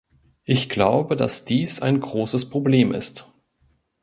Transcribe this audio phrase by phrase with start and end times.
[0.45, 3.27] Ich glaube, dass dies ein großes Problem ist.